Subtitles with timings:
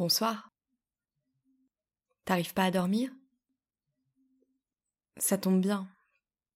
[0.00, 0.50] Bonsoir.
[2.24, 3.12] T'arrives pas à dormir?
[5.18, 5.86] Ça tombe bien,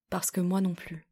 [0.09, 1.07] parce que moi non plus.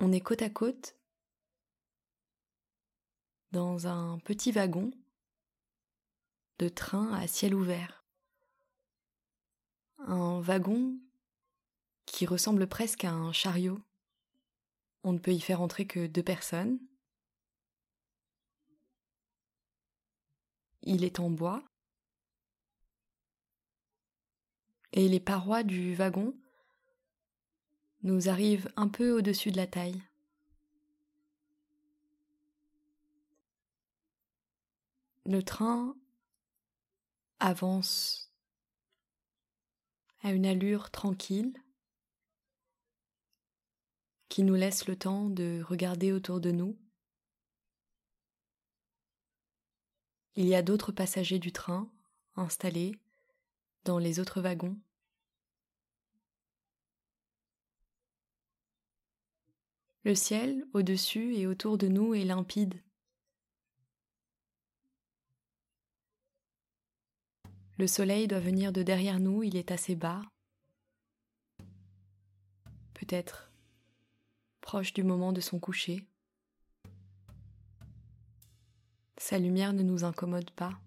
[0.00, 0.96] On est côte à côte
[3.52, 4.90] dans un petit wagon
[6.58, 8.04] de train à ciel ouvert.
[9.98, 10.98] Un wagon
[12.12, 13.80] qui ressemble presque à un chariot.
[15.04, 16.78] On ne peut y faire entrer que deux personnes.
[20.82, 21.62] Il est en bois.
[24.92, 26.34] Et les parois du wagon
[28.02, 30.02] nous arrivent un peu au-dessus de la taille.
[35.26, 35.94] Le train
[37.38, 38.32] avance
[40.22, 41.52] à une allure tranquille
[44.28, 46.76] qui nous laisse le temps de regarder autour de nous.
[50.34, 51.90] Il y a d'autres passagers du train
[52.36, 52.96] installés
[53.84, 54.78] dans les autres wagons.
[60.04, 62.80] Le ciel au-dessus et autour de nous est limpide.
[67.78, 70.22] Le soleil doit venir de derrière nous, il est assez bas.
[72.94, 73.47] Peut-être
[74.68, 76.06] proche du moment de son coucher.
[79.16, 80.78] Sa lumière ne nous incommode pas.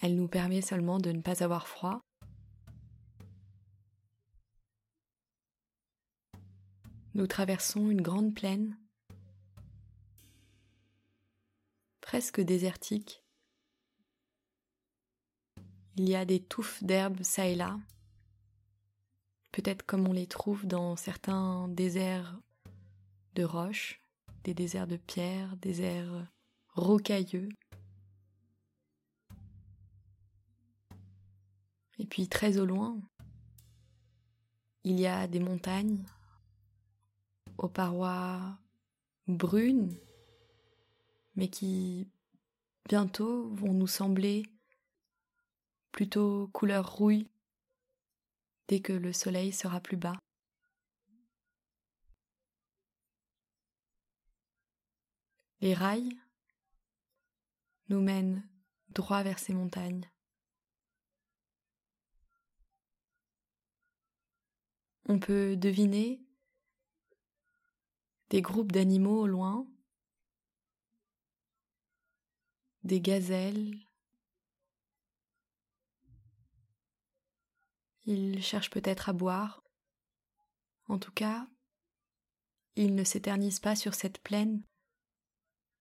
[0.00, 2.00] Elle nous permet seulement de ne pas avoir froid.
[7.14, 8.76] Nous traversons une grande plaine
[12.00, 13.22] presque désertique.
[15.94, 17.78] Il y a des touffes d'herbes çà et là,
[19.52, 22.38] peut-être comme on les trouve dans certains déserts
[23.34, 24.00] de roches,
[24.44, 26.26] des déserts de pierre, déserts
[26.74, 27.48] rocailleux.
[31.98, 32.98] Et puis très au loin,
[34.84, 36.02] il y a des montagnes
[37.58, 38.58] aux parois
[39.28, 39.94] brunes
[41.36, 42.08] mais qui
[42.88, 44.44] bientôt vont nous sembler
[45.92, 47.28] plutôt couleur rouille
[48.70, 50.16] dès que le soleil sera plus bas.
[55.60, 56.16] Les rails
[57.88, 58.48] nous mènent
[58.90, 60.08] droit vers ces montagnes.
[65.06, 66.24] On peut deviner
[68.28, 69.66] des groupes d'animaux au loin
[72.84, 73.89] des gazelles.
[78.04, 79.62] Ils cherchent peut-être à boire.
[80.88, 81.46] En tout cas,
[82.76, 84.62] ils ne s'éternisent pas sur cette plaine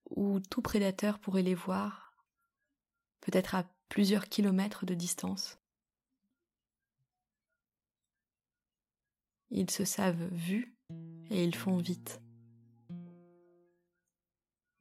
[0.09, 2.13] où tout prédateur pourrait les voir,
[3.21, 5.59] peut-être à plusieurs kilomètres de distance.
[9.51, 10.75] Ils se savent vus
[11.29, 12.21] et ils font vite.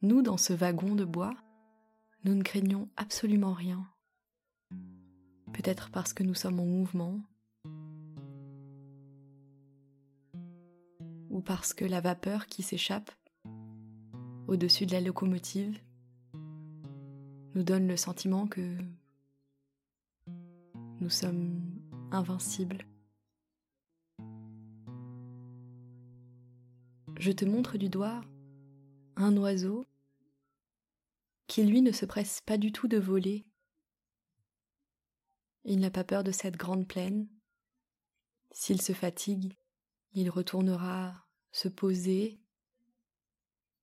[0.03, 1.35] Nous, dans ce wagon de bois,
[2.25, 3.87] nous ne craignons absolument rien.
[5.53, 7.21] Peut-être parce que nous sommes en mouvement,
[11.31, 13.11] ou parce que la vapeur qui s'échappe
[14.47, 15.79] au-dessus de la locomotive
[17.55, 18.77] nous donne le sentiment que
[21.01, 21.61] nous sommes
[22.11, 22.87] invincibles.
[27.19, 28.21] Je te montre du doigt
[29.17, 29.87] un oiseau
[31.47, 33.45] qui lui ne se presse pas du tout de voler.
[35.65, 37.29] Il n'a pas peur de cette grande plaine.
[38.53, 39.55] S'il se fatigue,
[40.13, 42.41] il retournera se poser,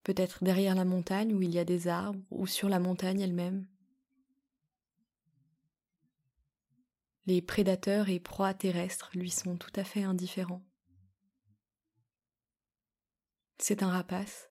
[0.02, 3.68] peut-être derrière la montagne où il y a des arbres, ou sur la montagne elle-même.
[7.26, 10.64] Les prédateurs et proies terrestres lui sont tout à fait indifférents.
[13.58, 14.50] C'est un rapace.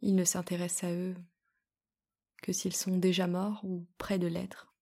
[0.00, 1.16] Il ne s'intéresse à eux
[2.42, 4.73] que s'ils sont déjà morts ou près de l'être.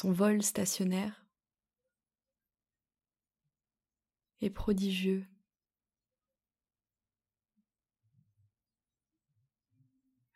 [0.00, 1.26] Son vol stationnaire
[4.40, 5.28] est prodigieux.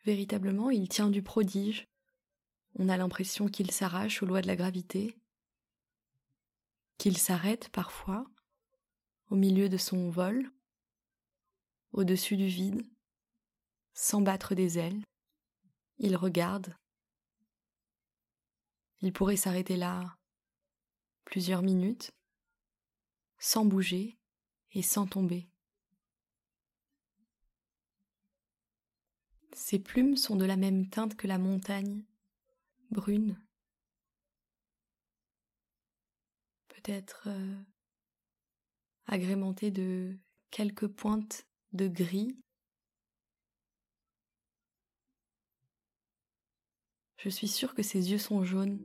[0.03, 1.87] Véritablement, il tient du prodige.
[2.75, 5.17] On a l'impression qu'il s'arrache aux lois de la gravité,
[6.99, 8.27] qu'il s'arrête parfois
[9.31, 10.47] au milieu de son vol
[11.91, 12.85] au-dessus du vide,
[13.95, 15.01] sans battre des ailes.
[15.97, 16.75] il regarde.
[19.01, 20.17] Il pourrait s'arrêter là
[21.25, 22.11] plusieurs minutes,
[23.39, 24.17] sans bouger
[24.71, 25.49] et sans tomber.
[29.53, 32.03] Ses plumes sont de la même teinte que la montagne,
[32.91, 33.39] brune.
[36.67, 37.55] Peut-être euh,
[39.07, 40.17] agrémentée de
[40.51, 42.37] quelques pointes de gris.
[47.17, 48.79] Je suis sûre que ses yeux sont jaunes.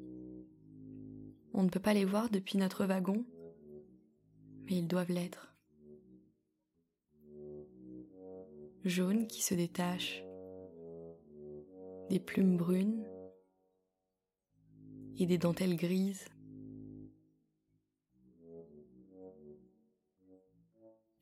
[1.52, 3.24] On ne peut pas les voir depuis notre wagon,
[4.64, 5.54] mais ils doivent l'être.
[8.84, 10.24] Jaunes qui se détachent,
[12.08, 13.06] des plumes brunes
[15.18, 16.24] et des dentelles grises.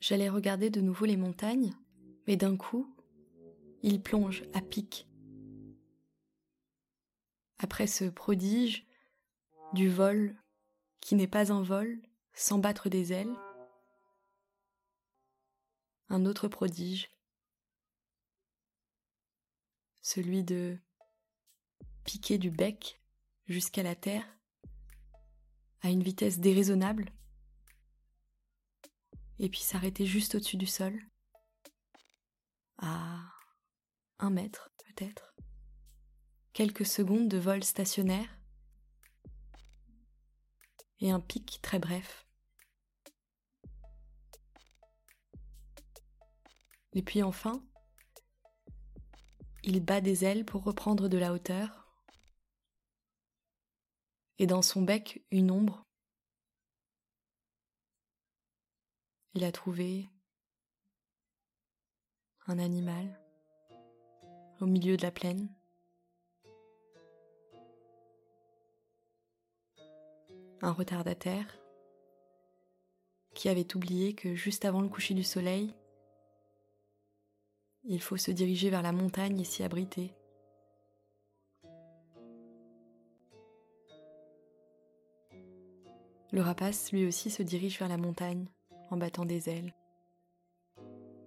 [0.00, 1.72] J'allais regarder de nouveau les montagnes,
[2.26, 2.86] mais d'un coup,
[3.82, 5.07] il plonge à pic.
[7.58, 8.86] Après ce prodige,
[9.72, 10.36] du vol
[11.00, 12.00] qui n'est pas un vol
[12.32, 13.34] sans battre des ailes,
[16.08, 17.10] un autre prodige,
[20.00, 20.78] celui de
[22.04, 23.02] piquer du bec
[23.46, 24.26] jusqu'à la terre
[25.82, 27.12] à une vitesse déraisonnable,
[29.38, 30.98] et puis s'arrêter juste au-dessus du sol,
[32.78, 33.20] à
[34.18, 35.27] un mètre peut-être,
[36.58, 38.36] quelques secondes de vol stationnaire,
[40.98, 42.26] et un pic très bref.
[46.94, 47.64] Et puis enfin,
[49.62, 51.86] il bat des ailes pour reprendre de la hauteur,
[54.38, 55.86] et dans son bec une ombre.
[59.34, 60.10] Il a trouvé
[62.48, 63.24] un animal
[64.60, 65.54] au milieu de la plaine.
[70.62, 71.58] Un retardataire,
[73.34, 75.74] qui avait oublié que juste avant le coucher du soleil,
[77.84, 80.14] il faut se diriger vers la montagne et s'y abriter.
[86.30, 88.48] Le rapace lui aussi se dirige vers la montagne
[88.90, 89.74] en battant des ailes.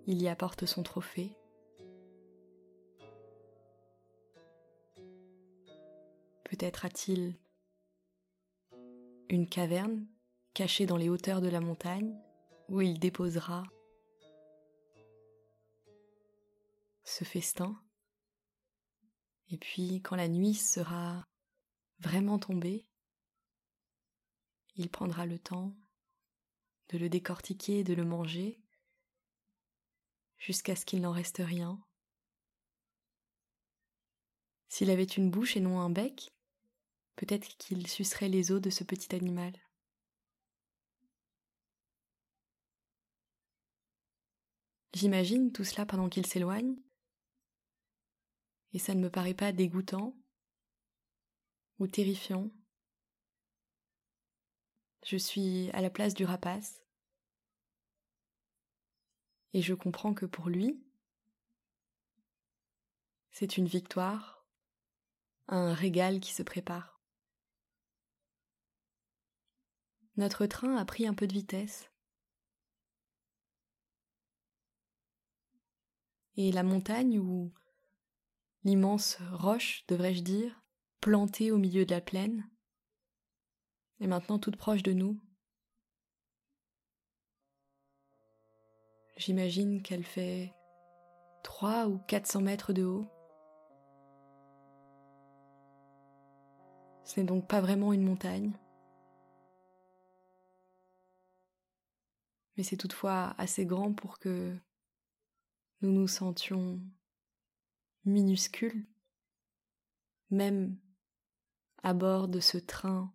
[0.06, 1.36] Il y apporte son trophée.
[6.44, 7.36] Peut-être a-t-il
[9.32, 10.06] une caverne
[10.54, 12.14] cachée dans les hauteurs de la montagne
[12.68, 13.64] où il déposera
[17.06, 17.82] ce festin.
[19.48, 21.24] Et puis quand la nuit sera
[22.00, 22.86] vraiment tombée,
[24.76, 25.78] il prendra le temps
[26.90, 28.62] de le décortiquer, de le manger,
[30.38, 31.82] jusqu'à ce qu'il n'en reste rien.
[34.68, 36.34] S'il avait une bouche et non un bec,
[37.16, 39.54] Peut-être qu'il sucerait les os de ce petit animal.
[44.94, 46.76] J'imagine tout cela pendant qu'il s'éloigne,
[48.74, 50.18] et ça ne me paraît pas dégoûtant
[51.80, 52.52] ou terrifiant.
[55.06, 56.84] Je suis à la place du rapace,
[59.54, 60.84] et je comprends que pour lui,
[63.32, 64.46] c'est une victoire,
[65.48, 67.01] un régal qui se prépare.
[70.18, 71.90] Notre train a pris un peu de vitesse.
[76.36, 77.54] Et la montagne, ou
[78.64, 80.64] l'immense roche, devrais-je dire,
[81.00, 82.50] plantée au milieu de la plaine,
[84.00, 85.20] est maintenant toute proche de nous.
[89.18, 90.54] J'imagine qu'elle fait
[91.44, 93.08] trois ou quatre cents mètres de haut.
[97.04, 98.54] Ce n'est donc pas vraiment une montagne.
[102.56, 104.56] Mais c'est toutefois assez grand pour que
[105.82, 106.82] nous nous sentions
[108.06, 108.86] minuscules,
[110.30, 110.78] même
[111.84, 113.14] à bord de ce train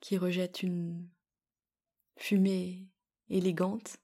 [0.00, 1.08] qui rejette une
[2.16, 2.88] fumée
[3.28, 3.98] élégante.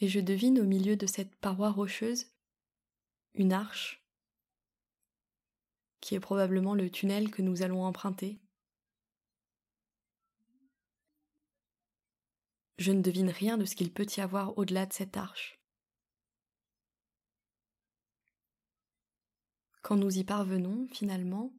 [0.00, 2.26] Et je devine au milieu de cette paroi rocheuse
[3.34, 4.05] une arche
[6.06, 8.40] qui est probablement le tunnel que nous allons emprunter.
[12.78, 15.60] Je ne devine rien de ce qu'il peut y avoir au-delà de cette arche.
[19.82, 21.52] Quand nous y parvenons, finalement,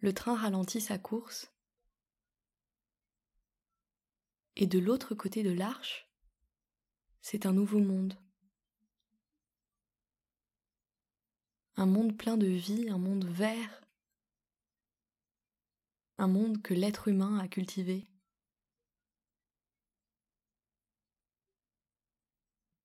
[0.00, 1.50] le train ralentit sa course,
[4.56, 6.06] et de l'autre côté de l'arche,
[7.22, 8.22] c'est un nouveau monde.
[11.76, 13.80] Un monde plein de vie, un monde vert,
[16.18, 18.06] un monde que l'être humain a cultivé.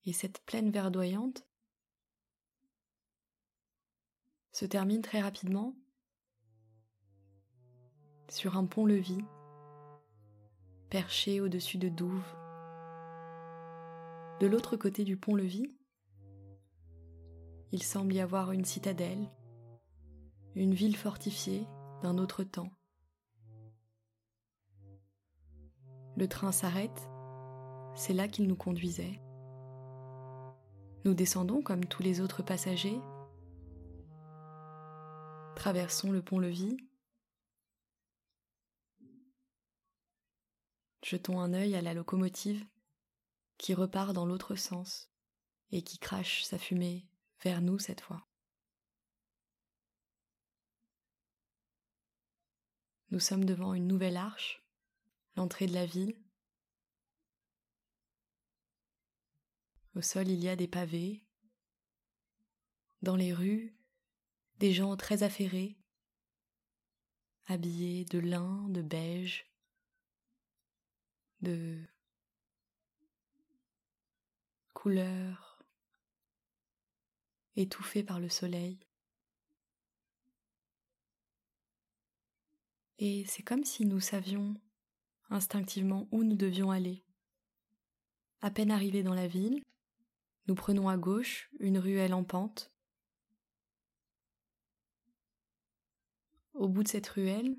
[0.06, 1.46] Et cette plaine verdoyante
[4.52, 5.76] se termine très rapidement
[8.28, 9.24] sur un pont-levis
[10.90, 12.36] perché au-dessus de Douves.
[14.40, 15.72] De l'autre côté du pont-levis,
[17.72, 19.30] il semble y avoir une citadelle,
[20.56, 21.68] une ville fortifiée
[22.02, 22.72] d'un autre temps.
[26.16, 27.10] Le train s'arrête,
[27.96, 29.22] c'est là qu'il nous conduisait.
[31.06, 33.00] Nous descendons comme tous les autres passagers,
[35.56, 36.78] traversons le pont-levis,
[41.04, 42.66] jetons un œil à la locomotive
[43.58, 45.10] qui repart dans l'autre sens
[45.72, 47.06] et qui crache sa fumée
[47.42, 48.26] vers nous cette fois.
[53.12, 54.64] Nous sommes devant une nouvelle arche,
[55.36, 56.16] l'entrée de la ville.
[59.96, 61.24] Au sol, il y a des pavés.
[63.02, 63.76] Dans les rues,
[64.60, 65.78] des gens très affairés,
[67.48, 69.50] habillés de lin, de beige,
[71.42, 71.80] de
[74.74, 75.49] couleurs
[77.60, 78.80] étouffées par le soleil.
[82.98, 84.56] Et c'est comme si nous savions
[85.30, 87.04] instinctivement où nous devions aller.
[88.42, 89.64] À peine arrivés dans la ville,
[90.48, 92.72] nous prenons à gauche une ruelle en pente.
[96.54, 97.58] Au bout de cette ruelle,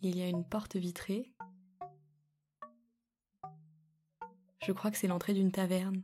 [0.00, 1.34] il y a une porte vitrée.
[4.60, 6.02] Je crois que c'est l'entrée d'une taverne.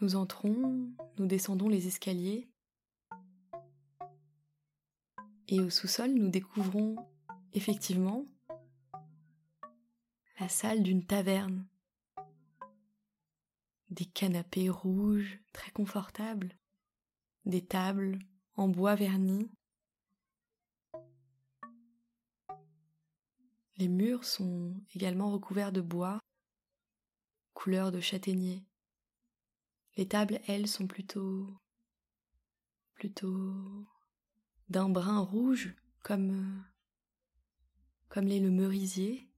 [0.00, 2.48] Nous entrons, nous descendons les escaliers,
[5.48, 6.96] et au sous-sol, nous découvrons
[7.52, 8.24] effectivement
[10.38, 11.66] la salle d'une taverne.
[13.90, 16.54] Des canapés rouges très confortables,
[17.46, 18.18] des tables
[18.54, 19.50] en bois verni.
[23.78, 26.18] Les murs sont également recouverts de bois,
[27.54, 28.64] couleur de châtaignier.
[29.96, 31.48] Les tables, elles, sont plutôt
[32.94, 33.86] plutôt
[34.68, 36.64] d'un brun rouge comme
[38.08, 39.30] comme l'est le merisier.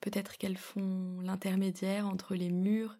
[0.00, 2.98] Peut-être qu'elles font l'intermédiaire entre les murs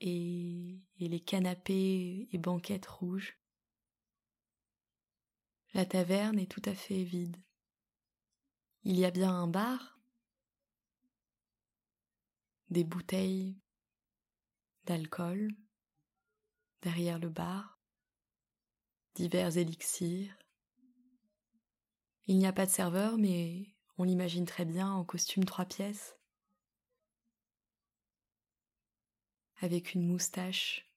[0.00, 3.38] et, et, les canapés et banquettes rouges.
[5.72, 7.36] La taverne est tout à fait vide.
[8.82, 10.00] Il y a bien un bar,
[12.70, 13.60] des bouteilles
[14.84, 15.50] d'alcool
[16.80, 17.78] derrière le bar,
[19.14, 20.34] divers élixirs.
[22.26, 23.66] Il n'y a pas de serveur, mais
[23.98, 26.16] on l'imagine très bien en costume trois pièces,
[29.56, 30.90] avec une moustache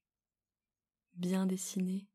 [1.16, 2.08] bien dessinée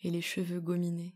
[0.00, 1.14] et les cheveux gominés.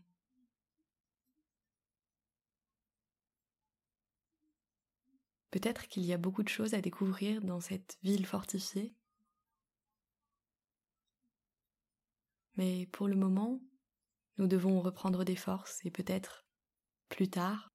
[5.53, 8.95] Peut-être qu'il y a beaucoup de choses à découvrir dans cette ville fortifiée.
[12.55, 13.61] Mais pour le moment,
[14.39, 16.43] nous devons reprendre des forces et peut-être
[17.07, 17.71] plus tard,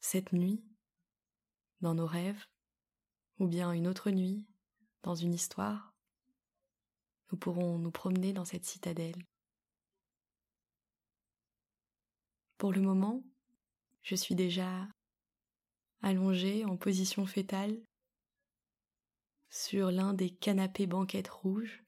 [0.00, 0.64] cette nuit,
[1.82, 2.46] dans nos rêves,
[3.38, 4.46] ou bien une autre nuit,
[5.02, 5.94] dans une histoire,
[7.30, 9.22] nous pourrons nous promener dans cette citadelle.
[12.56, 13.22] Pour le moment,
[14.00, 14.88] je suis déjà
[16.06, 17.76] allongé en position fétale
[19.48, 21.82] sur l'un des canapés banquettes rouges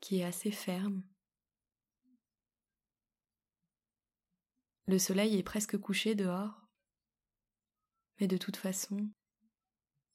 [0.00, 1.02] qui est assez ferme.
[4.86, 6.66] Le soleil est presque couché dehors,
[8.18, 9.10] mais de toute façon,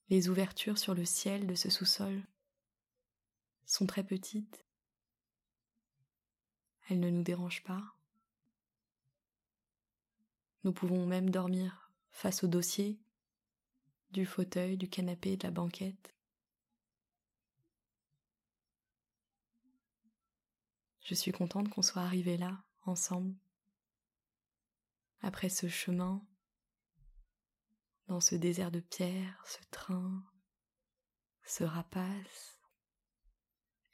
[0.10, 2.24] les ouvertures sur le ciel de ce sous-sol
[3.68, 4.66] sont très petites.
[6.90, 7.96] Elles ne nous dérangent pas.
[10.64, 11.87] Nous pouvons même dormir
[12.18, 13.00] face au dossier,
[14.10, 16.16] du fauteuil, du canapé, de la banquette?
[21.02, 23.38] Je suis contente qu'on soit arrivé là, ensemble,
[25.22, 26.26] après ce chemin,
[28.08, 30.26] dans ce désert de pierre, ce train,
[31.44, 32.60] ce rapace,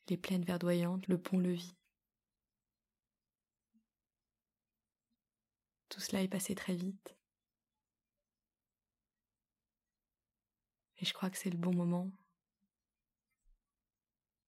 [0.07, 1.75] les plaines verdoyantes, le pont-levis.
[5.89, 7.17] Tout cela est passé très vite.
[11.03, 12.09] Et je crois que c'est le bon moment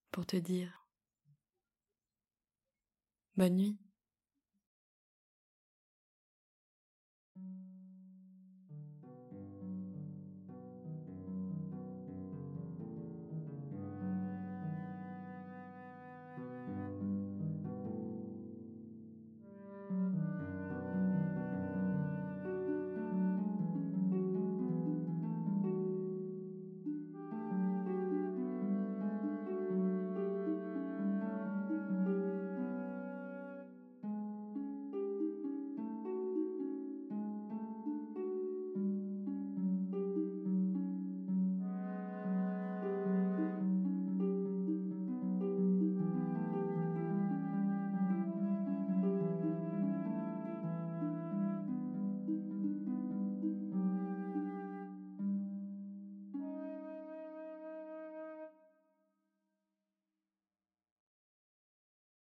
[0.09, 0.87] pour te dire
[3.35, 3.84] bonne nuit.